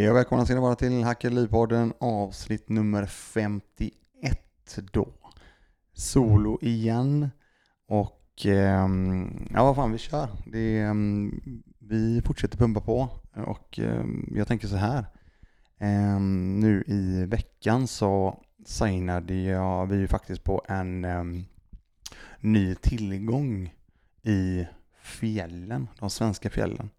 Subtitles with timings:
[0.00, 3.92] Hej och välkomna ska ni vara till Hackerlivpodden avsnitt nummer 51
[4.92, 5.08] då.
[5.92, 7.30] Solo igen
[7.86, 10.28] och ehm, ja vad fan vi kör.
[10.46, 11.40] Det, ehm,
[11.78, 13.08] vi fortsätter pumpa på
[13.46, 15.04] och ehm, jag tänker så här.
[16.38, 21.06] Nu i veckan så signade jag vi faktiskt på en
[22.40, 23.74] ny tillgång
[24.22, 24.66] i
[25.02, 26.90] fjällen, de svenska fjällen.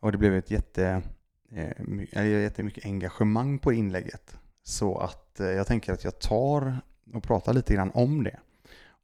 [0.00, 1.02] Och det blev ett jätte
[1.50, 2.08] eh, my-
[2.42, 4.36] jättemycket engagemang på inlägget.
[4.62, 6.80] Så att eh, jag tänker att jag tar
[7.14, 8.38] och pratar lite grann om det.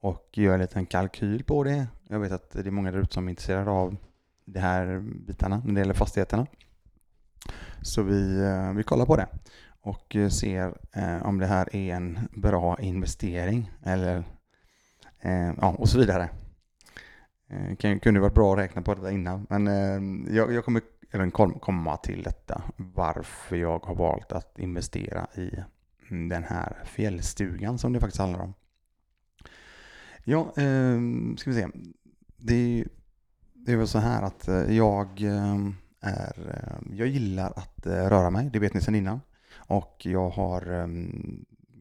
[0.00, 1.86] Och gör en liten kalkyl på det.
[2.09, 3.97] Jag vet att det är många där ute som är intresserade av
[4.44, 6.47] de här bitarna när det gäller fastigheterna.
[7.83, 9.28] Så vi, eh, vi kollar på det
[9.81, 14.25] och eh, ser eh, om det här är en bra investering eller
[15.20, 16.28] eh, ja, och så vidare.
[17.48, 20.83] Eh, kan, kunde varit bra att räkna på detta innan men eh, jag, jag kommer
[21.11, 25.50] även komma till detta varför jag har valt att investera i
[26.08, 28.55] den här fjällstugan som det faktiskt handlar om.
[30.25, 31.00] Ja, eh,
[31.36, 31.69] ska vi se.
[32.36, 32.84] Det,
[33.55, 35.56] det är väl så här att eh, jag eh,
[36.00, 39.20] är, eh, jag gillar att röra mig, det vet ni sedan innan.
[39.55, 40.86] Och jag har eh,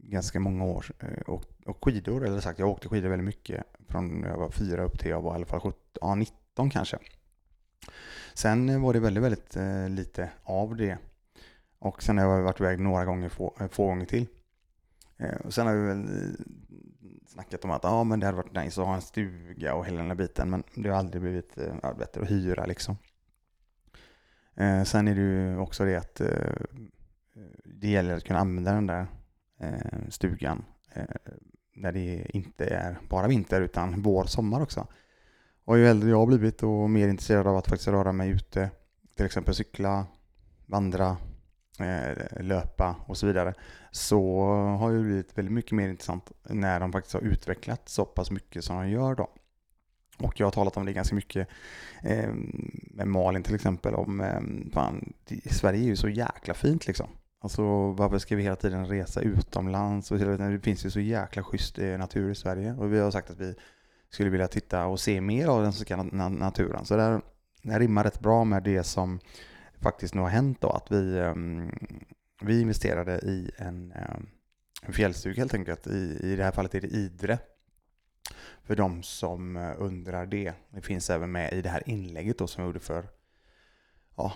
[0.02, 0.86] ganska många år
[1.26, 4.98] åkt, och skidor, eller sagt jag åkte skidor väldigt mycket från jag var fyra upp
[4.98, 6.98] till jag var i alla fall 17, ja, 19 kanske.
[8.34, 10.98] Sen var det väldigt, väldigt eh, lite av det.
[11.78, 14.26] Och sen har jag varit iväg några gånger, få, eh, få gånger till.
[15.16, 16.34] Eh, och sen har vi väl eh,
[17.26, 19.98] snackat om att ja, men det hade varit nice att ha en stuga och hela
[19.98, 20.50] den här biten.
[20.50, 22.96] Men det har aldrig blivit eh, bättre att hyra liksom.
[24.54, 26.28] Eh, sen är det ju också det att eh,
[27.64, 29.06] det gäller att kunna använda den där
[30.08, 30.64] stugan
[31.76, 34.86] när det inte är bara vinter utan vår, sommar också.
[35.64, 38.70] Och ju äldre jag har blivit och mer intresserad av att faktiskt röra mig ute,
[39.16, 40.06] till exempel cykla,
[40.66, 41.16] vandra,
[41.80, 43.54] eh, löpa och så vidare,
[43.90, 44.40] så
[44.80, 48.64] har det blivit väldigt mycket mer intressant när de faktiskt har utvecklat så pass mycket
[48.64, 49.30] som de gör då.
[50.18, 51.48] Och jag har talat om det ganska mycket
[52.02, 52.30] eh,
[52.90, 55.12] med Malin till exempel om, eh, fan,
[55.50, 57.08] Sverige är ju så jäkla fint liksom.
[57.46, 60.10] Alltså varför ska vi hela tiden resa utomlands?
[60.10, 62.74] Och det finns ju så jäkla schysst eh, natur i Sverige.
[62.74, 63.54] Och vi har sagt att vi
[64.10, 65.96] skulle vilja titta och se mer av den svenska
[66.28, 66.84] naturen.
[66.84, 67.20] Så det, här,
[67.62, 69.20] det rimmar rätt bra med det som
[69.80, 70.70] faktiskt nu har hänt då.
[70.70, 71.70] Att vi, ehm,
[72.42, 74.16] vi investerade i en, eh,
[74.82, 75.86] en fjällstuga helt enkelt.
[75.86, 77.38] I, I det här fallet är det Idre.
[78.62, 80.52] För de som eh, undrar det.
[80.70, 83.08] Det finns även med i det här inlägget då som jag gjorde för,
[84.16, 84.32] ja,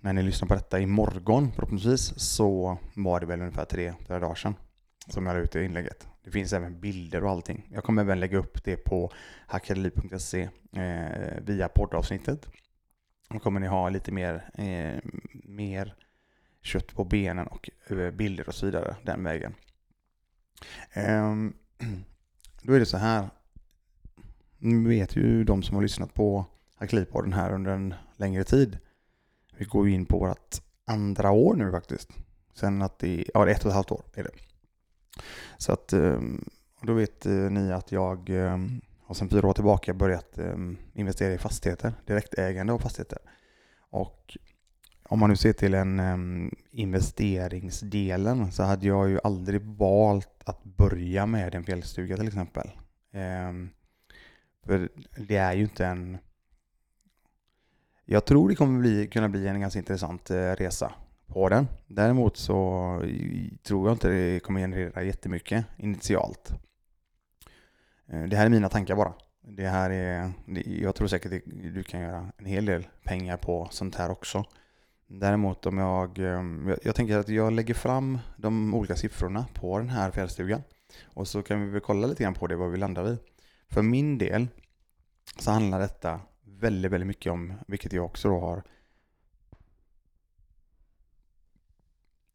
[0.00, 4.34] när ni lyssnar på detta imorgon förhoppningsvis så var det väl ungefär tre, fyra dagar
[4.34, 4.54] sedan
[5.08, 6.08] som jag la ut det inlägget.
[6.24, 7.68] Det finns även bilder och allting.
[7.72, 9.12] Jag kommer även lägga upp det på
[9.46, 12.46] hackerliv.se eh, via poddavsnittet.
[13.28, 15.00] Då kommer ni ha lite mer, eh,
[15.44, 15.94] mer
[16.62, 19.54] kött på benen och eh, bilder och så vidare den vägen.
[20.92, 21.54] Ehm,
[22.62, 23.28] då är det så här.
[24.58, 28.78] Nu vet ju de som har lyssnat på Hackerlivpodden här under en längre tid.
[29.56, 32.10] Vi går ju in på vårt andra år nu faktiskt.
[32.54, 34.30] Sen att det, ja det är ett och ett halvt år är det.
[35.58, 36.44] Så att ehm,
[36.82, 41.34] då vet eh, ni att jag ehm, har sedan fyra år tillbaka börjat ehm, investera
[41.34, 43.18] i fastigheter, direktägande av fastigheter.
[43.90, 44.36] Och
[45.08, 46.00] om man nu ser till en
[46.70, 52.70] investeringsdelen så hade jag ju aldrig valt att börja med en fjällstuga till exempel.
[54.66, 56.18] För det är ju inte en...
[58.08, 60.92] Jag tror det kommer bli, kunna bli en ganska intressant eh, resa
[61.26, 61.68] på den.
[61.86, 62.54] Däremot så
[63.04, 66.52] eh, tror jag inte det kommer generera jättemycket initialt.
[68.08, 69.12] Eh, det här är mina tankar bara.
[69.48, 70.32] Det här är,
[70.66, 74.44] jag tror säkert att du kan göra en hel del pengar på sånt här också.
[75.06, 79.78] Däremot om jag, ehm, jag, jag tänker att jag lägger fram de olika siffrorna på
[79.78, 80.62] den här fjällstugan.
[81.04, 83.18] Och så kan vi väl kolla lite grann på det, vad vi landar vid.
[83.68, 84.48] För min del
[85.38, 86.20] så handlar detta
[86.58, 88.62] väldigt, väldigt mycket om, vilket jag också då har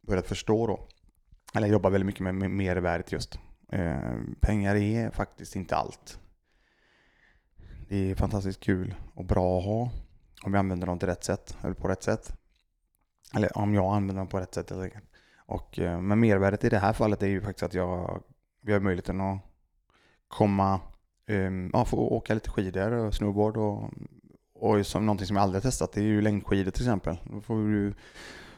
[0.02, 0.88] börjat förstå då.
[1.54, 3.40] Eller jobbar väldigt mycket med mervärdet just.
[3.72, 6.20] Eh, pengar är faktiskt inte allt.
[7.90, 9.92] Det är fantastiskt kul och bra att ha
[10.44, 12.38] om vi använder dem till rätt sätt, eller på rätt sätt.
[13.36, 15.06] Eller om jag använder dem på rätt sätt helt enkelt.
[15.38, 18.24] Och, eh, men mervärdet i det här fallet är ju faktiskt att jag,
[18.62, 19.40] vi har möjligheten att
[20.28, 20.80] komma,
[21.28, 23.90] um, ja, få åka lite skidor och snowboard och,
[24.54, 27.18] och som någonting som jag aldrig har testat, det är ju längdskidor till exempel.
[27.24, 27.94] Då får du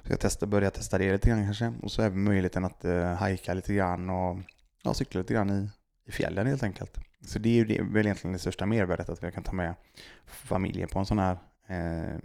[0.03, 1.73] ska testa, börja testa det lite grann kanske.
[1.81, 4.37] Och så även möjligheten att uh, hajka lite grann och
[4.83, 5.69] ja, cykla lite grann i,
[6.05, 6.97] i fjällen helt enkelt.
[7.25, 9.75] Så det är ju det, väl egentligen det största mervärdet att jag kan ta med
[10.25, 11.37] familjen på en sån här
[11.67, 12.19] eh,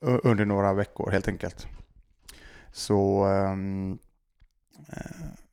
[0.00, 1.66] under några veckor helt enkelt.
[2.72, 3.98] Så um,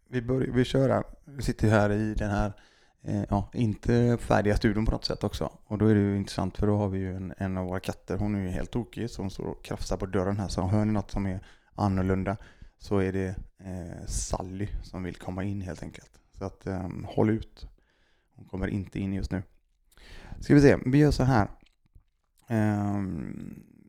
[0.10, 1.04] vi, börjar, vi kör här.
[1.26, 2.54] Vi sitter här i den här,
[3.04, 5.52] Eh, ja, inte färdiga studion på något sätt också.
[5.66, 7.80] Och då är det ju intressant för då har vi ju en, en av våra
[7.80, 10.48] katter, hon är ju helt tokig så hon står och krafsar på dörren här.
[10.48, 11.40] Så hör ni något som är
[11.76, 12.38] annorlunda
[12.78, 16.12] så är det eh, Sally som vill komma in helt enkelt.
[16.38, 17.68] Så att eh, håll ut.
[18.36, 19.44] Hon kommer inte in just nu.
[20.40, 21.48] Ska vi se, vi gör så här.
[22.48, 23.02] Eh,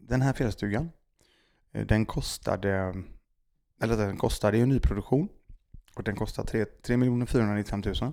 [0.08, 0.90] den här fjällstugan,
[1.72, 3.02] eh, den kostade,
[3.82, 5.28] eller den kostade i nyproduktion
[5.96, 8.12] och den kostar 3, 3 495 000.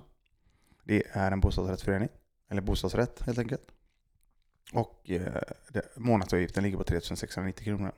[0.86, 2.08] Det är en bostadsrättsförening,
[2.48, 3.72] eller bostadsrätt helt enkelt.
[4.72, 5.42] Och eh,
[5.96, 7.92] månadsavgiften ligger på 3690 kronor.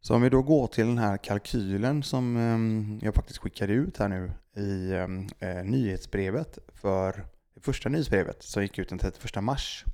[0.00, 3.98] Så om vi då går till den här kalkylen som eh, jag faktiskt skickade ut
[3.98, 9.44] här nu i ehm, eh, nyhetsbrevet för det första nyhetsbrevet som gick ut den 31
[9.44, 9.84] mars.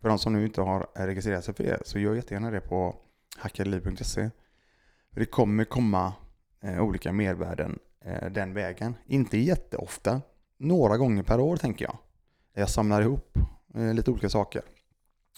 [0.00, 2.96] För de som nu inte har registrerat sig för det så gör jättegärna det på
[3.36, 4.30] hackadeliv.se.
[5.10, 6.12] Det kommer komma
[6.60, 8.94] eh, olika mervärden Eh, den vägen.
[9.06, 10.22] Inte jätteofta,
[10.56, 11.98] några gånger per år tänker jag.
[12.54, 13.38] Jag samlar ihop
[13.74, 14.62] eh, lite olika saker.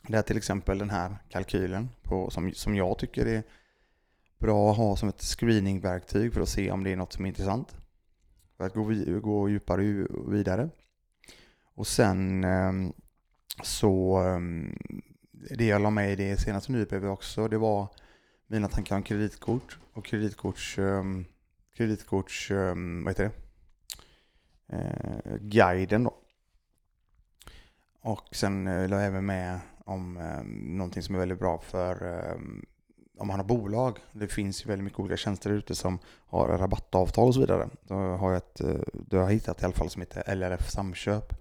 [0.09, 3.43] Det är till exempel den här kalkylen på, som, som jag tycker är
[4.39, 7.29] bra att ha som ett screeningverktyg för att se om det är något som är
[7.29, 7.77] intressant.
[8.57, 8.85] För att gå,
[9.21, 10.69] gå djupare vidare.
[11.75, 12.93] Och sen ehm,
[13.62, 14.79] så ehm,
[15.33, 17.89] det jag la med i det senaste nyhetsbrevet också, det var
[18.47, 21.25] mina tankar om kreditkort och kreditkorts, um, ehm,
[21.76, 23.32] kreditkorts ehm, vad heter det?
[24.76, 26.14] Eh, guiden då.
[28.00, 30.43] Och sen eh, la jag även med om eh,
[30.76, 32.37] någonting som är väldigt bra för eh,
[33.19, 33.99] om man har bolag.
[34.12, 37.69] Det finns ju väldigt mycket olika tjänster ute som har rabattavtal och så vidare.
[37.82, 40.70] Då har jag, ett, eh, då har jag hittat i alla fall som heter LRF
[40.70, 41.34] Samköp.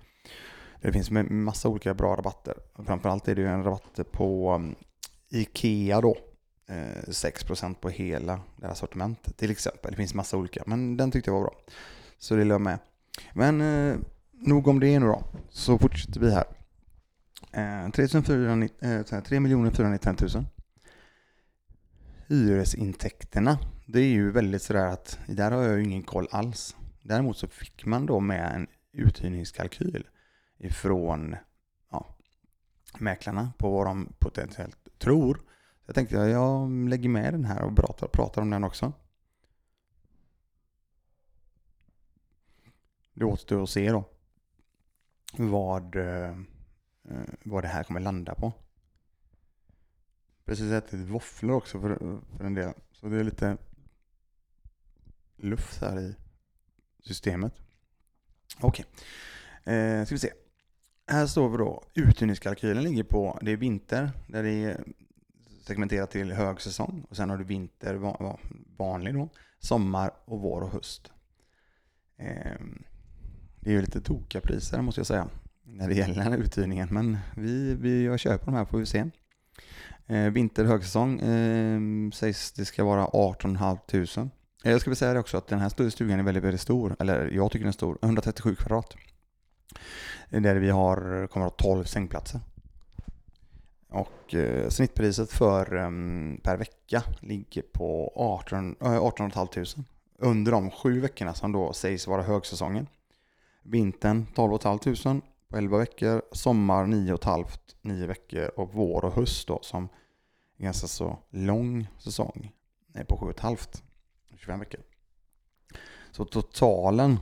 [0.82, 2.54] Det finns massa olika bra rabatter.
[2.86, 4.76] Framförallt är det ju en rabatt på um,
[5.30, 6.18] Ikea då
[6.68, 9.92] Eh, 6% på hela deras sortiment till exempel.
[9.92, 11.56] Det finns massa olika, men den tyckte jag var bra.
[12.18, 12.80] Så det lade jag med.
[13.34, 13.98] Men eh,
[14.32, 16.46] nog om det nu då, så fortsätter vi här.
[17.52, 20.46] Eh, 3 495 000.
[22.28, 26.76] Hyresintäkterna, det är ju väldigt sådär att där har jag ju ingen koll alls.
[27.02, 30.08] Däremot så fick man då med en uthyrningskalkyl
[30.58, 31.36] ifrån
[31.92, 32.16] ja,
[33.00, 35.42] mäklarna på vad de potentiellt tror
[35.86, 38.94] jag tänkte att jag lägger med den här och pratar, pratar om den också.
[43.14, 44.04] Det återstår att se då
[45.38, 46.38] vad, eh,
[47.44, 48.54] vad det här kommer landa på.
[50.46, 52.74] Precis ätit våfflor också för, för en del.
[52.92, 53.58] Så det är lite
[55.36, 56.16] luft här i
[57.00, 57.54] systemet.
[58.62, 58.86] Okej,
[59.62, 59.76] okay.
[59.76, 60.32] eh, ska vi se.
[61.08, 64.86] Här står vi då, uthyrningskalkylen ligger på, det är vinter, där det är
[65.68, 67.96] segmenterat till högsäsong och sen har du vinter,
[68.78, 69.30] vanlig då,
[69.60, 71.12] sommar och vår och höst.
[72.18, 72.84] Ehm,
[73.60, 75.28] det är ju lite tokiga priser måste jag säga
[75.64, 78.86] när det gäller den här uthyrningen men vi, vi jag köper de här får vi
[78.86, 79.06] se.
[80.08, 81.80] Ehm, vinter högsäsong eh,
[82.12, 84.30] sägs det ska vara 18 500.
[84.64, 87.30] Jag ska väl säga det också att den här stugan är väldigt, väldigt stor, eller
[87.32, 88.96] jag tycker den är stor, 137 kvadrat.
[90.30, 92.42] Där vi har, kommer att ha 12 sängplatser.
[93.96, 95.90] Och eh, snittpriset för eh,
[96.44, 99.66] per vecka ligger på 18, eh, 18 500
[100.18, 102.88] under de sju veckorna som då sägs vara högsäsongen.
[103.64, 107.50] Vintern 12 500 på 11 veckor, sommar 9 500
[107.82, 109.90] 9 veckor och vår och höst då som
[110.58, 112.52] är ganska så lång säsong
[112.94, 113.64] är på 7 500
[114.38, 114.82] 25 veckor.
[116.12, 117.20] Så totalen,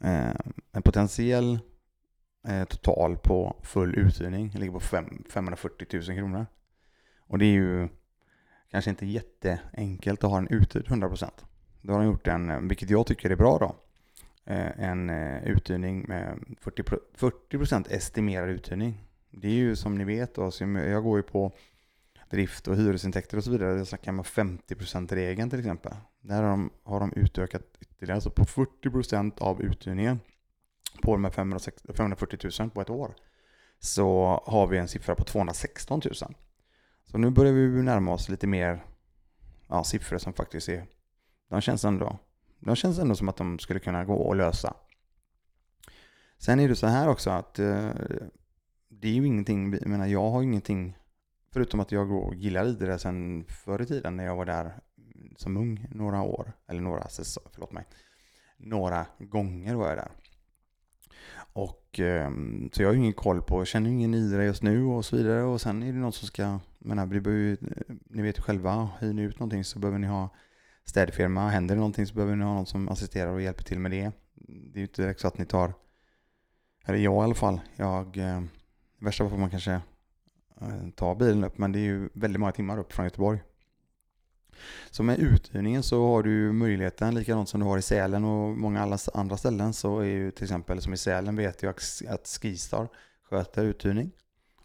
[0.00, 0.34] eh,
[0.72, 1.58] en potentiell
[2.48, 6.46] Eh, total på full uthyrning ligger på fem, 540 000 kronor.
[7.18, 7.88] Och det är ju
[8.70, 11.30] kanske inte jätteenkelt att ha en uthyrd 100%.
[11.82, 13.76] Då har de gjort en, eh, vilket jag tycker är bra då,
[14.52, 19.04] eh, en eh, uthyrning med 40%, 40 estimerad uthyrning.
[19.30, 21.52] Det är ju som ni vet då, jag går ju på
[22.30, 23.78] drift och hyresintäkter och så vidare.
[23.78, 25.92] Jag snackar om 50%-regeln till exempel.
[26.20, 30.20] Där har de, har de utökat ytterligare, alltså på 40% av uthyrningen
[31.02, 33.14] på de här 540 000 på ett år
[33.78, 36.14] så har vi en siffra på 216 000.
[37.04, 38.84] Så nu börjar vi närma oss lite mer
[39.68, 40.86] ja, siffror som faktiskt är,
[41.48, 42.18] de känns ändå,
[42.58, 44.74] de känns ändå som att de skulle kunna gå och lösa.
[46.38, 47.90] Sen är det så här också att eh,
[48.88, 50.96] det är ju ingenting, jag menar jag har ingenting,
[51.52, 54.80] förutom att jag gillar Idre sen förr i tiden när jag var där
[55.36, 57.84] som ung några år, eller några säsonger, förlåt mig,
[58.56, 60.10] några gånger var jag där.
[61.52, 65.04] Och, ehm, så jag har ju ingen koll på, känner ingen Idre just nu och
[65.04, 65.42] så vidare.
[65.42, 67.58] Och sen är det någon som ska, menar, det ju, eh,
[68.10, 70.34] ni vet ju själva, hyr ni ut någonting så behöver ni ha
[70.84, 71.48] städfirma.
[71.48, 74.12] Händer det någonting så behöver ni ha någon som assisterar och hjälper till med det.
[74.34, 75.74] Det är ju inte direkt så att ni tar,
[76.84, 78.42] eller jag i alla fall, jag, eh,
[78.98, 79.80] värsta fall får man kanske eh,
[80.60, 83.40] tar ta bilen upp, men det är ju väldigt många timmar upp från Göteborg.
[84.90, 88.98] Så med uthyrningen så har du möjligheten, likadant som du har i Sälen och många
[89.14, 91.74] andra ställen, så är ju till exempel som i Sälen vet jag
[92.08, 92.88] att Skistar
[93.30, 94.10] sköter uthyrning.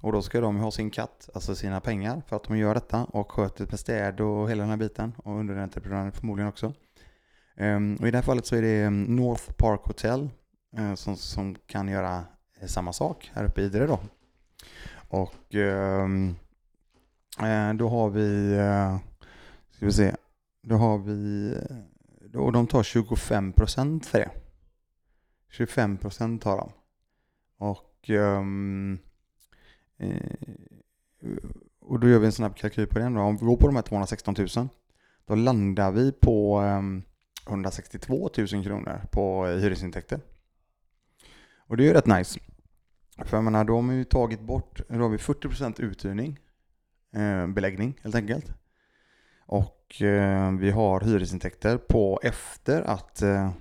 [0.01, 3.03] Och då ska de ha sin katt, alltså sina pengar, för att de gör detta
[3.03, 6.74] och sköter med städ och hela den här biten och underentreprenören förmodligen också.
[7.58, 10.29] Ehm, och i det här fallet så är det ehm, North Park Hotel
[10.77, 12.24] eh, som, som kan göra
[12.62, 14.00] eh, samma sak här uppe i Idre då.
[15.10, 16.36] Och ehm,
[17.39, 18.58] eh, då har vi
[19.77, 20.15] Ska vi se.
[20.62, 21.53] Då har vi...
[22.34, 24.31] Och de tar 25 procent för det.
[25.50, 26.72] 25 procent tar de.
[27.57, 28.10] Och...
[28.10, 29.00] Um,
[31.79, 33.10] och då gör vi en snabb kalkyl på det.
[33.10, 33.22] Då.
[33.22, 34.67] Om vi går på de här 216 000.
[35.25, 37.03] Då landar vi på um,
[37.48, 40.19] 162 000 kronor på eh, hyresintäkter.
[41.57, 42.39] Och det är ju rätt nice.
[43.25, 46.39] För jag menar, då har man ju tagit bort, då har vi 40% uthyrning,
[47.15, 48.53] eh, beläggning helt enkelt.
[49.48, 53.51] Och eh, vi har hyresintäkter på efter att eh,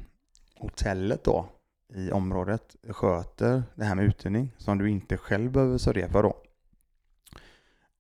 [0.57, 1.49] hotellet då
[1.95, 6.43] i området sköter det här med uthyrning som du inte själv behöver sörja för då.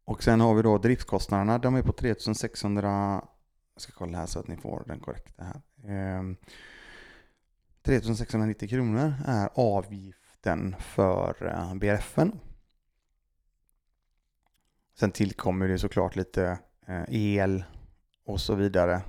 [0.05, 2.88] Och sen har vi då driftskostnaderna, de är på 3600,
[3.75, 5.61] jag ska kolla här så att ni får den korrekta här.
[6.19, 6.23] Eh,
[7.83, 12.40] 3690 kronor är avgiften för eh, BRFen.
[14.99, 17.64] Sen tillkommer det såklart lite eh, el
[18.26, 19.02] och så vidare.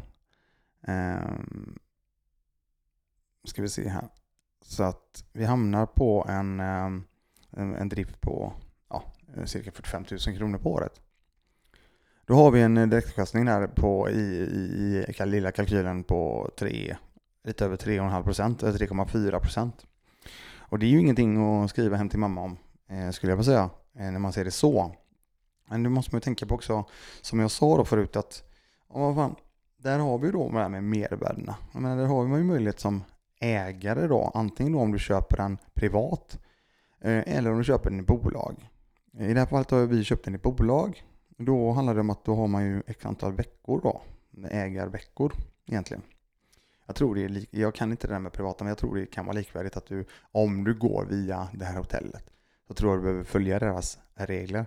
[0.88, 1.80] Um,
[3.44, 4.08] ska vi se här.
[4.62, 7.04] Så att vi hamnar på en, um,
[7.58, 8.54] en, drift på
[8.90, 9.04] ja,
[9.46, 11.02] cirka 45 000 kronor på året.
[12.26, 16.98] Då har vi en direktavkastning där på, i, i, i lilla kalkylen på 3,
[17.44, 19.86] lite över 3,5 procent, eller 3,4 procent.
[20.58, 22.58] Och det är ju ingenting att skriva hem till mamma om,
[22.90, 23.70] eh, skulle jag vilja säga,
[24.06, 24.96] eh, när man ser det så.
[25.70, 26.86] Men det måste man ju tänka på också,
[27.22, 28.44] som jag sa då förut, att
[28.88, 29.36] och vad fan,
[29.78, 31.56] där har vi då det här med mervärdena.
[31.74, 33.04] Jag menar, där har man ju möjlighet som
[33.40, 36.40] ägare då, antingen då om du köper den privat
[37.02, 38.70] eh, eller om du köper den i bolag.
[39.20, 41.04] I det här fallet har vi köpt den i bolag.
[41.38, 44.02] Då handlar det om att då har man ju ett antal veckor då,
[44.50, 45.34] ägarveckor
[45.68, 46.04] egentligen.
[46.86, 49.06] Jag tror det är, jag kan inte det där med privata, men jag tror det
[49.06, 52.30] kan vara likvärdigt att du, om du går via det här hotellet,
[52.68, 54.66] så tror jag du behöver följa deras regler.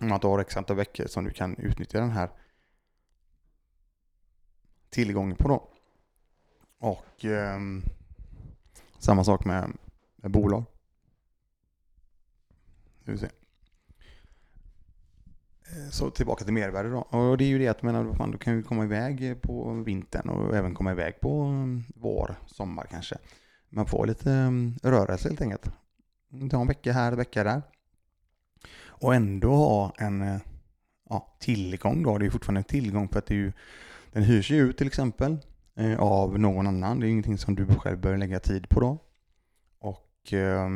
[0.00, 2.30] Om att du har x antal veckor som du kan utnyttja den här
[4.94, 5.68] tillgång på då.
[6.78, 7.60] Och eh,
[8.98, 9.72] samma sak med,
[10.16, 10.64] med bolag.
[15.74, 16.98] Eh, så tillbaka till mervärde då.
[16.98, 20.28] Och det är ju det att menar, fan, du kan ju komma iväg på vintern
[20.28, 23.18] och även komma iväg på mm, vår, sommar kanske.
[23.68, 25.70] Man får lite mm, rörelse helt enkelt.
[26.50, 27.62] Ta en vecka här, en vecka där.
[28.86, 30.40] Och ändå ha en eh,
[31.08, 32.18] ja, tillgång då.
[32.18, 33.52] Det är fortfarande en tillgång för att det är ju
[34.14, 35.38] den hyrs ju ut till exempel
[35.74, 37.00] eh, av någon annan.
[37.00, 38.98] Det är ingenting som du själv behöver lägga tid på då.
[39.78, 40.68] Och eh,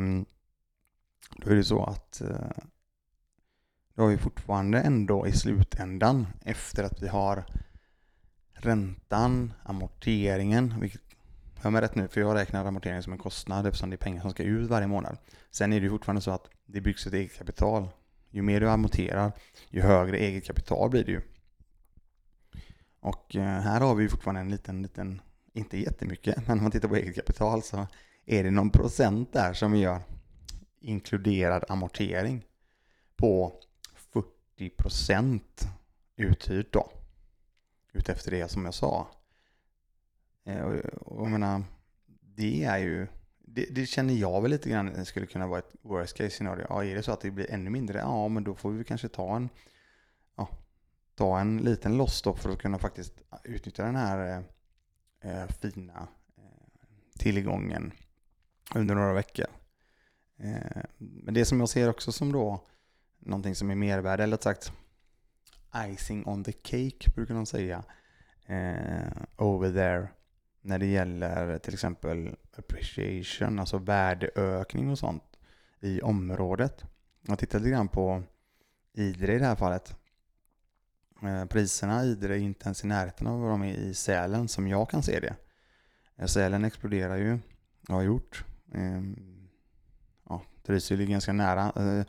[1.37, 2.63] då är det så att eh,
[3.95, 7.45] då har vi fortfarande ändå i slutändan efter att vi har
[8.53, 11.01] räntan, amorteringen, vilket
[11.61, 14.21] Hör mig rätt nu, för jag räknar amorteringen som en kostnad eftersom det är pengar
[14.21, 15.17] som ska ut varje månad.
[15.51, 17.87] Sen är det fortfarande så att det byggs ett eget kapital.
[18.29, 19.31] Ju mer du amorterar,
[19.69, 21.21] ju högre eget kapital blir det ju.
[22.99, 25.21] Och eh, här har vi fortfarande en liten, liten,
[25.53, 27.87] inte jättemycket, men om man tittar på eget kapital så
[28.25, 30.01] är det någon procent där som vi gör
[30.79, 32.45] inkluderad amortering
[33.17, 33.53] på
[34.13, 35.67] 40 procent
[36.15, 36.91] uthyrt då.
[37.93, 39.07] Utefter det som jag sa.
[40.45, 41.63] Eh, och jag menar,
[42.35, 43.07] det är ju,
[43.39, 46.65] det, det, känner jag väl lite grann skulle kunna vara ett worst case scenario.
[46.69, 49.07] Ja, är det så att det blir ännu mindre, ja men då får vi kanske
[49.07, 49.49] ta en
[51.19, 54.43] ta en liten loss då för att kunna faktiskt utnyttja den här
[55.21, 56.07] eh, eh, fina
[56.37, 57.91] eh, tillgången
[58.75, 59.45] under några veckor.
[60.37, 62.65] Eh, men det som jag ser också som då
[63.19, 64.71] någonting som är mervärde, eller sagt
[65.75, 67.83] icing on the cake brukar de säga,
[68.45, 70.07] eh, over there
[70.61, 75.37] när det gäller till exempel appreciation, alltså värdeökning och sånt
[75.79, 76.83] i området.
[77.21, 78.23] Jag tittar lite grann på
[78.93, 79.98] Idre i det här fallet
[81.23, 84.47] Eh, priserna i Idre är inte ens i närheten av vad de är i Sälen
[84.47, 85.35] som jag kan se det.
[86.17, 87.39] Eh, Sälen exploderar ju,
[87.89, 88.45] och har gjort.
[88.73, 89.47] Ehm,
[90.29, 91.71] ja, Trysil är ganska nära.
[91.75, 92.05] Eh,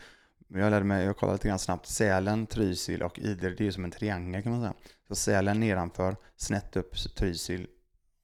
[0.48, 3.72] jag lärde mig, jag kollade lite grann snabbt, Sälen, Trysil och Idre, det är ju
[3.72, 4.74] som en triangel kan man säga.
[5.08, 7.66] Så Sälen nedanför, snett upp Trysil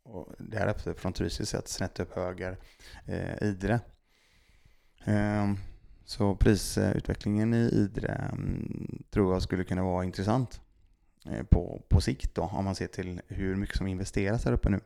[0.05, 2.59] och därefter från Trysil sett snett upp höger
[3.05, 3.81] eh, Idre.
[5.05, 5.53] Eh,
[6.05, 10.61] så prisutvecklingen i Idre mm, tror jag skulle kunna vara intressant
[11.31, 14.69] Eh, på, på sikt då, om man ser till hur mycket som investeras här uppe
[14.69, 14.81] nu.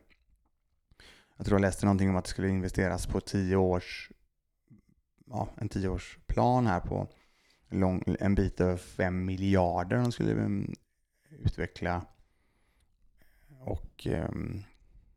[1.37, 4.11] Jag tror jag läste någonting om att det skulle investeras på tio års,
[5.25, 7.07] ja, en tioårsplan här på
[7.69, 10.73] lång, en bit över fem miljarder de skulle mm,
[11.29, 12.05] utveckla
[13.59, 14.63] och um,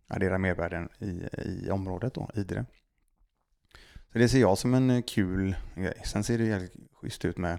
[0.06, 2.66] addera mervärden i, i området då, Idre.
[4.12, 6.02] Så det ser jag som en kul grej.
[6.04, 7.58] Sen ser det jävligt schysst ut med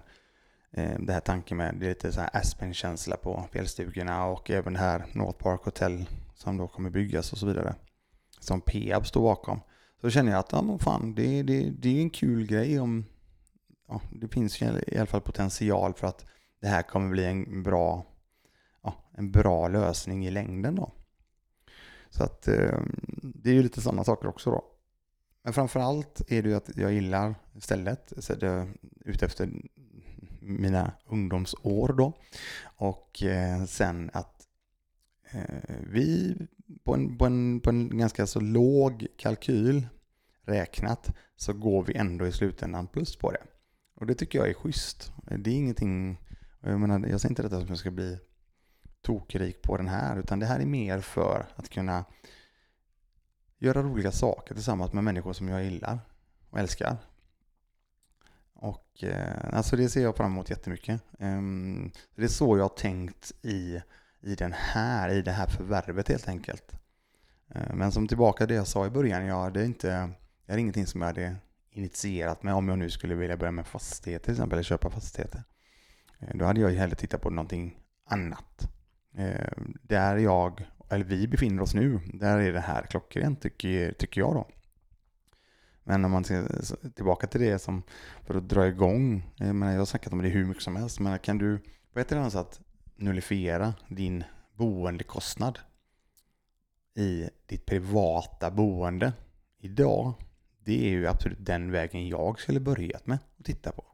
[0.77, 4.74] Eh, det här tanken med det är lite så här Aspen-känsla på fjällstugorna och även
[4.74, 7.75] det här North Park Hotel som då kommer byggas och så vidare
[8.39, 9.60] som Peab står bakom.
[10.01, 13.05] Så känner jag att ja, men fan, det, det, det är en kul grej om
[13.88, 16.25] ja, det finns ju i alla fall potential för att
[16.62, 18.05] det här kommer bli en bra,
[18.84, 20.91] ja, en bra lösning i längden då.
[22.10, 22.79] Så att eh,
[23.22, 24.63] det är ju lite sådana saker också då.
[25.44, 28.67] Men framförallt är det ju att jag gillar stället, så det,
[29.00, 29.50] utefter
[30.45, 32.13] mina ungdomsår då.
[32.77, 34.47] Och eh, sen att
[35.31, 36.35] eh, vi
[36.83, 39.87] på en, på, en, på en ganska så låg kalkyl
[40.45, 43.43] räknat så går vi ändå i slutändan plus på det.
[43.95, 45.11] Och det tycker jag är schysst.
[45.37, 46.21] Det är ingenting,
[46.61, 48.19] jag menar, jag säger inte detta som jag ska bli
[49.01, 52.05] tokrik på den här, utan det här är mer för att kunna
[53.57, 55.99] göra roliga saker tillsammans med människor som jag gillar
[56.49, 56.97] och älskar.
[58.65, 61.01] Och eh, alltså det ser jag fram emot jättemycket.
[61.19, 63.82] Um, det är så jag har tänkt i
[64.25, 66.71] i den här, i det här förvärvet helt enkelt.
[67.56, 70.10] Eh, men som tillbaka till det jag sa i början, jag det är inte,
[70.45, 71.36] det är ingenting som jag hade
[71.71, 75.43] initierat med om jag nu skulle vilja börja med fastigheter till exempel, eller köpa fastigheter.
[76.19, 78.69] Eh, då hade jag ju hellre tittat på någonting annat.
[79.17, 79.51] Eh,
[79.82, 84.34] där jag, eller vi befinner oss nu, där är det här klockrent tycker, tycker jag
[84.34, 84.47] då.
[85.88, 87.84] Men om man ser tillbaka till det som,
[88.24, 91.00] för att dra igång, jag, menar, jag har snackat om det hur mycket som helst,
[91.00, 91.60] men kan du
[91.93, 92.60] på ett eller annat sätt
[92.95, 95.60] nullifiera din boendekostnad
[96.95, 99.13] i ditt privata boende
[99.60, 100.13] idag,
[100.60, 103.86] det är ju absolut den vägen jag skulle börjat med att titta på.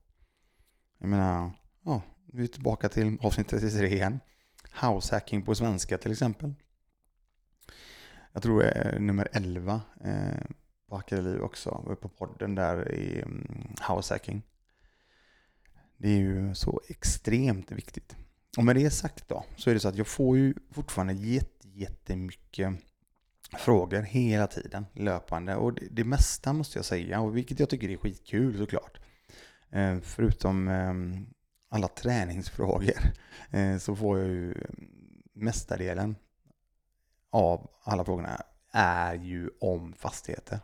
[0.99, 1.51] Jag menar,
[1.86, 2.01] ja,
[2.34, 4.19] vi är tillbaka till avsnitt 33 igen.
[4.82, 6.54] Househacking på svenska till exempel.
[8.34, 10.12] Jag tror eh, nummer 11 eh,
[10.91, 14.41] på Hackade också, på podden där i mm, househacking.
[15.97, 18.15] Det är ju så extremt viktigt.
[18.58, 21.67] Och med det sagt då, så är det så att jag får ju fortfarande jätte,
[21.67, 22.73] jättemycket
[23.58, 25.56] frågor hela tiden, löpande.
[25.56, 28.99] Och det, det mesta måste jag säga, och vilket jag tycker är skitkul såklart.
[29.69, 30.93] Eh, förutom eh,
[31.69, 33.13] alla träningsfrågor
[33.51, 34.56] eh, så får jag ju
[35.34, 36.15] mestadelen
[37.30, 40.60] av alla frågorna är ju om fastigheter.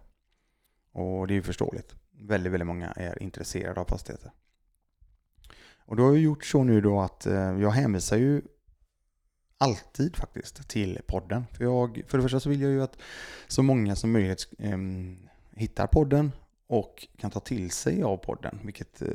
[0.97, 1.95] Och det är ju förståeligt.
[2.11, 4.31] Väldigt, väldigt många är intresserade av fastigheter.
[5.77, 8.41] Och då har jag gjort så nu då att eh, jag hänvisar ju
[9.57, 11.45] alltid faktiskt till podden.
[11.53, 12.97] För, jag, för det första så vill jag ju att
[13.47, 14.77] så många som möjligt eh,
[15.55, 16.31] hittar podden
[16.67, 18.59] och kan ta till sig av podden.
[18.63, 19.07] Vilket eh,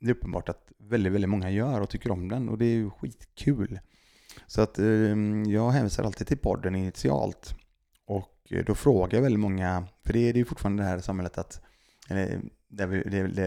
[0.00, 2.48] det är uppenbart att väldigt, väldigt många gör och tycker om den.
[2.48, 3.80] Och det är ju skitkul.
[4.46, 4.86] Så att eh,
[5.46, 7.54] jag hänvisar alltid till podden initialt.
[8.50, 11.60] Eh, då frågar jag väldigt många, för det är ju fortfarande det här samhället att,
[12.08, 13.02] eller där vi,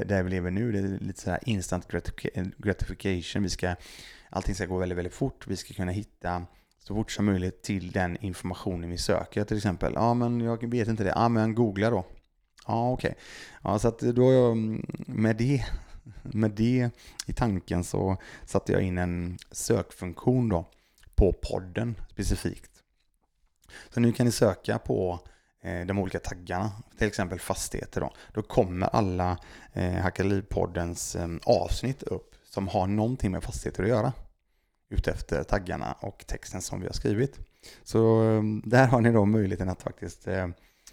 [0.06, 3.44] där vi lever nu, det är lite så här instant eh, gratification.
[3.44, 3.76] Vi ska,
[4.30, 5.48] allting ska gå väldigt, väldigt fort.
[5.48, 6.46] Vi ska kunna hitta
[6.80, 9.44] så fort som möjligt till den informationen vi söker.
[9.44, 12.06] Till exempel, ja men jag vet inte det, ja men googla då.
[12.68, 13.10] Ja okej.
[13.10, 13.22] Okay.
[13.64, 15.66] Ja, så att då mm, med det,
[16.22, 16.90] med det
[17.28, 20.66] i tanken så satte jag in en sökfunktion då
[21.16, 22.73] på podden specifikt.
[23.90, 25.20] Så nu kan ni söka på
[25.64, 29.38] Eh, de olika taggarna, till exempel fastigheter då, då kommer alla
[29.74, 34.14] eh, Hackaliv-poddens eh, avsnitt upp som har någonting med fastigheter att göra
[34.90, 37.40] utefter taggarna och texten som vi har skrivit.
[37.84, 40.48] Så eh, där har ni då möjligheten att faktiskt eh,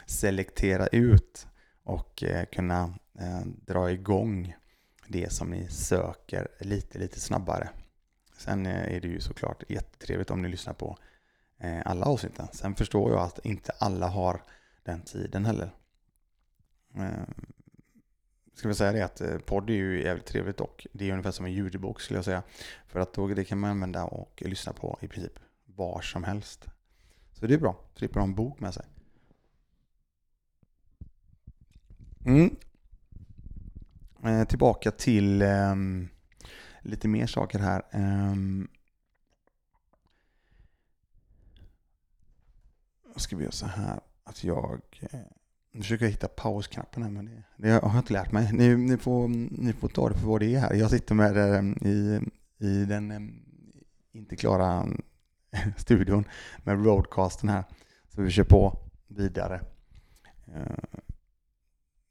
[0.07, 1.47] selektera ut
[1.85, 4.55] och eh, kunna eh, dra igång
[5.09, 7.69] det som ni söker lite, lite snabbare.
[8.38, 10.97] Sen eh, är det ju såklart jättetrevligt om ni lyssnar på
[11.61, 12.49] Eh, alla avsnitten.
[12.53, 14.42] Sen förstår jag att inte alla har
[14.83, 15.70] den tiden heller.
[16.96, 17.11] Eh,
[18.55, 21.31] ska vi säga det att eh, podd är ju jävligt trevligt och det är ungefär
[21.31, 22.42] som en ljudbok skulle jag säga.
[22.87, 26.66] För att då det kan man använda och lyssna på i princip var som helst.
[27.33, 28.87] Så det är bra, slipper ha en bok med sig.
[32.25, 32.57] Mm.
[34.46, 36.09] tillbaka till um,
[36.83, 37.83] lite mer saker här.
[37.92, 38.68] Um,
[43.16, 45.20] ska vi göra så här att jag eh,
[45.73, 48.53] nu försöker jag hitta pausknappen här men det, det har jag inte lärt mig.
[48.53, 49.29] Ni, ni, får,
[49.62, 50.75] ni får ta det för vad det är här.
[50.75, 52.20] Jag sitter med eh, i,
[52.59, 53.20] i den eh,
[54.20, 54.87] inte klara
[55.77, 56.25] studion
[56.59, 57.64] med roadcasten här.
[58.09, 59.61] Så vi kör på vidare.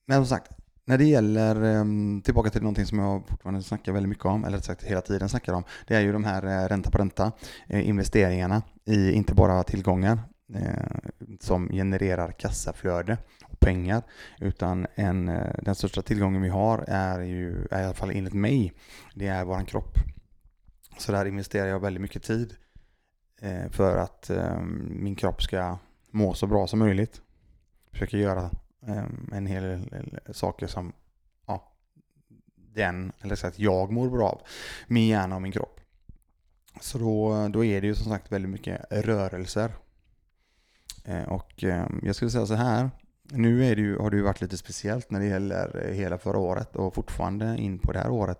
[0.06, 0.52] Men som sagt,
[0.86, 4.84] när det gäller, tillbaka till någonting som jag fortfarande snackar väldigt mycket om, eller sagt
[4.84, 7.32] hela tiden snackar om, det är ju de här ränta på ränta,
[7.70, 10.20] investeringarna i inte bara tillgångar
[10.56, 11.10] Eh,
[11.40, 14.04] som genererar kassaflöde och pengar,
[14.40, 18.74] utan en, eh, den största tillgången vi har är ju, i alla fall enligt mig,
[19.14, 19.94] det är vår kropp.
[20.98, 22.56] Så där investerar jag väldigt mycket tid
[23.42, 24.32] eh, för att
[24.90, 25.78] min kropp ska
[26.12, 27.22] må så bra som möjligt.
[27.92, 28.50] Försöker göra
[29.32, 30.94] en hel del saker som
[31.48, 31.72] ja,
[32.56, 34.42] den, eller så att jag mår bra av,
[34.88, 35.80] min hjärna och min kropp.
[36.82, 39.72] Så då, då är det ju som sagt väldigt mycket rörelser.
[41.06, 42.90] Eh, och ehm, jag skulle säga så här,
[43.24, 46.18] nu är det ju, har det ju varit lite speciellt när det gäller eh, hela
[46.18, 48.40] förra året och fortfarande in på det här året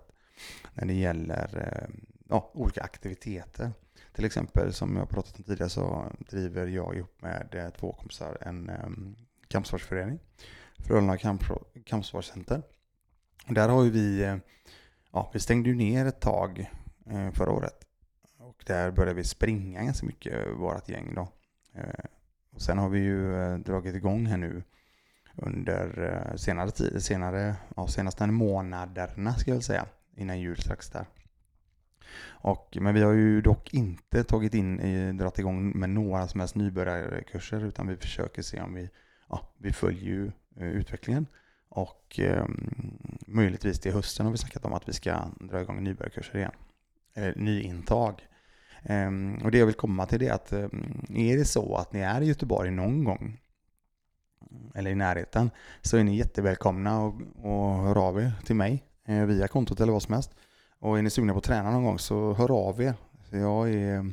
[0.74, 3.70] när det gäller ehm, ja, olika aktiviteter.
[4.12, 8.38] Till exempel som jag pratat om tidigare så driver jag ihop med eh, två kompisar
[8.40, 9.16] en ehm,
[9.48, 10.18] kampsportsförening,
[10.78, 11.16] Frölunda
[11.86, 12.62] kampsportscenter.
[13.46, 14.38] Där har ju vi,
[15.12, 16.70] ja, vi stängde ju ner ett tag
[17.32, 17.86] förra året.
[18.38, 21.28] Och där började vi springa ganska mycket, vårt gäng då.
[22.60, 24.62] Sen har vi ju eh, dragit igång här nu
[25.36, 30.90] under eh, senare tid, senare, ja, senaste månaderna ska jag väl säga, innan jul strax
[30.90, 31.06] där.
[32.28, 36.40] Och, men vi har ju dock inte tagit in, eh, dragit igång med några som
[36.40, 38.90] helst nybörjarkurser utan vi försöker se om vi
[39.28, 41.26] ja, vi följer ju utvecklingen.
[41.68, 42.46] Och eh,
[43.26, 46.52] möjligtvis till hösten har vi snackat om att vi ska dra igång nybörjarkurser igen.
[47.14, 48.26] Eller nyintag.
[48.82, 50.68] Ehm, och det jag vill komma till är att eh,
[51.08, 53.40] är det så att ni är i Göteborg någon gång
[54.74, 55.50] eller i närheten
[55.82, 59.92] så är ni jättevälkomna och, och hör av er till mig eh, via kontot eller
[59.92, 60.34] vad som helst.
[60.78, 62.94] Och är ni sugna på att träna någon gång så hör av er.
[63.30, 64.12] Jag är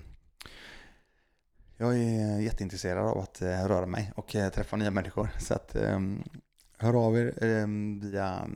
[1.79, 5.29] jag är jätteintresserad av att eh, röra mig och träffa nya människor.
[5.39, 6.23] Så att ehm,
[6.77, 8.47] hör av er ehm, via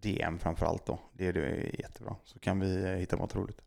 [0.00, 0.98] DM framförallt då.
[1.12, 2.16] Det är jättebra.
[2.24, 3.65] Så kan vi hitta något roligt.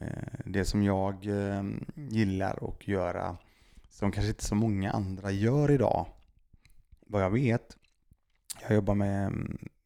[0.00, 3.36] Eh, det som jag eh, gillar att göra,
[3.88, 6.06] som kanske inte så många andra gör idag,
[7.06, 7.76] vad jag vet,
[8.62, 9.32] jag jobbar med,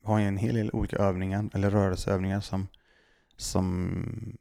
[0.03, 2.69] har en hel del olika övningar, eller rörelseövningar som,
[3.37, 4.39] som,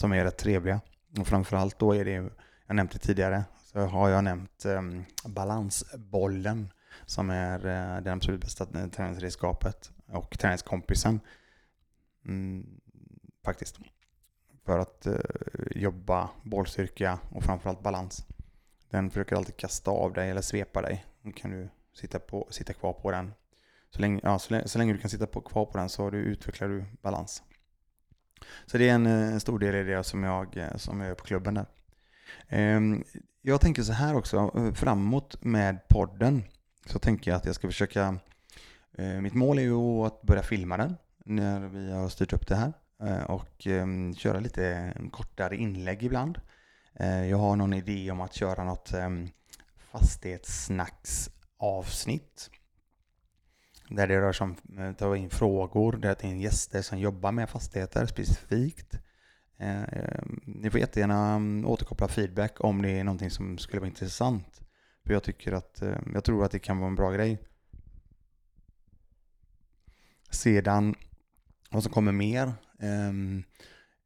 [0.00, 0.80] som är rätt trevliga.
[1.18, 2.30] Och framförallt då är det
[2.66, 6.72] jag nämnt det tidigare, så har jag nämnt um, balansbollen
[7.06, 11.20] som är eh, uh, det absolut bästa träningsredskapet och träningskompisen.
[12.24, 12.80] Mm,
[13.44, 13.78] faktiskt.
[14.66, 15.14] För att eh,
[15.70, 18.26] jobba bollstyrka och framförallt balans.
[18.90, 21.04] Den försöker alltid kasta av dig eller svepa dig.
[21.22, 23.34] Då kan du sitta, på, sitta kvar på den.
[23.90, 26.10] Så länge, ja, så länge, så länge du kan sitta på, kvar på den så
[26.10, 27.42] du, utvecklar du balans.
[28.66, 31.14] Så det är en, en stor del i det som jag, eh, som jag gör
[31.14, 31.66] på klubben där.
[32.48, 33.04] Ehm,
[33.42, 36.42] jag tänker så här också, framåt med podden
[36.86, 38.18] så tänker jag att jag ska försöka,
[38.98, 42.56] eh, mitt mål är ju att börja filma den när vi har styrt upp det
[42.56, 46.40] här Eh, och ehm, köra lite ehm, kortare inlägg ibland.
[46.94, 49.28] Eh, jag har någon idé om att köra något ehm,
[49.76, 52.50] fastighetssnacksavsnitt
[53.88, 57.32] där det rör sig om att ta in frågor, där det är gäster som jobbar
[57.32, 58.98] med fastigheter specifikt.
[60.44, 64.60] Ni får jättegärna återkoppla feedback om det är någonting som skulle vara intressant.
[65.06, 65.82] För jag tycker att,
[66.14, 67.38] jag tror att det kan vara en bra grej.
[70.30, 70.94] Sedan,
[71.70, 72.52] vad som kommer mer.
[72.80, 73.44] Ehm,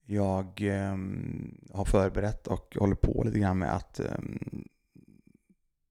[0.06, 4.64] jag ehm, har förberett och håller på lite grann med att ehm,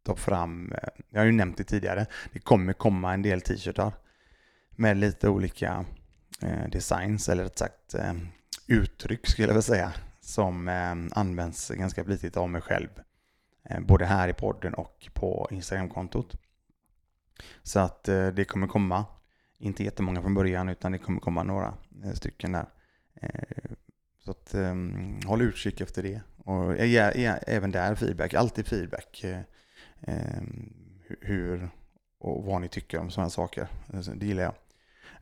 [0.09, 3.93] ta fram, eh, jag har ju nämnt det tidigare, det kommer komma en del t-shirtar
[4.71, 5.85] med lite olika
[6.41, 8.13] eh, designs eller rätt sagt eh,
[8.67, 10.67] uttryck skulle jag vilja säga som
[11.11, 12.89] används ganska flitigt av mig själv.
[13.81, 16.35] Både här i podden och på Instagramkontot.
[17.63, 19.05] Så att det kommer komma,
[19.59, 22.65] inte jättemånga från början utan det kommer komma några eh, stycken där.
[23.21, 23.71] Eh,
[24.19, 26.21] så att ehm, håll utkik efter det.
[26.37, 29.23] Och jag ger även där feedback, alltid feedback.
[29.23, 29.39] Eh,
[30.01, 30.73] ehm,
[31.21, 31.69] hur
[32.19, 33.67] och vad ni tycker om sådana saker.
[33.93, 34.53] Alltså, det gillar jag.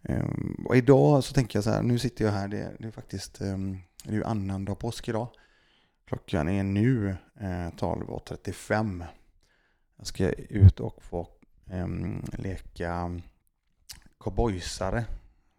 [0.03, 2.91] Ehm, och idag så tänker jag så här, nu sitter jag här, det, det är
[2.91, 3.39] faktiskt
[4.03, 5.27] det är ju annandag påsk idag.
[6.07, 9.05] Klockan är nu eh, 12.35.
[9.97, 11.27] Jag ska ut och få
[12.31, 13.21] leka
[14.19, 15.05] cowboysare.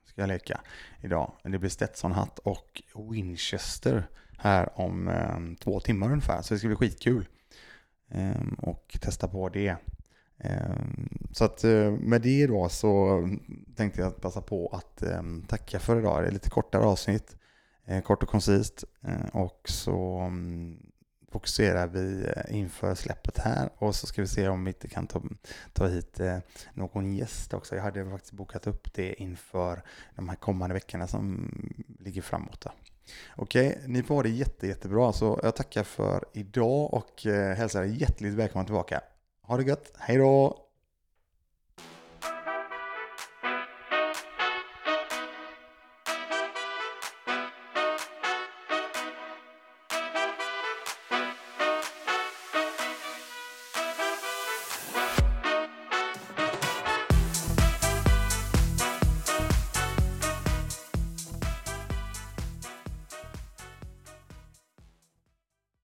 [0.05, 0.61] ska jag leka
[1.01, 1.33] idag.
[1.43, 6.43] Det blir Stetson-hatt och Winchester här om eh, två timmar ungefär.
[6.43, 7.29] Så det ska bli skitkul.
[8.11, 9.77] Eh, och testa på det.
[10.39, 13.23] Ehm, så att eh, med det då så
[13.77, 16.23] tänkte jag passa på att eh, tacka för idag.
[16.23, 17.37] Det är lite kortare avsnitt,
[17.87, 20.79] eh, kort och koncist eh, och så mm,
[21.31, 25.07] fokuserar vi eh, inför släppet här och så ska vi se om vi inte kan
[25.07, 25.23] ta,
[25.73, 26.39] ta hit eh,
[26.75, 27.77] någon gäst också.
[27.77, 29.83] Jag hade faktiskt bokat upp det inför
[30.17, 31.51] de här kommande veckorna som
[32.01, 32.67] ligger framåt.
[33.37, 37.83] Okej, ni får ha det jätte, jättebra så jag tackar för idag och eh, hälsar
[37.83, 39.01] er hjärtligt välkomna tillbaka.
[39.43, 40.68] Ha det gött, hej då!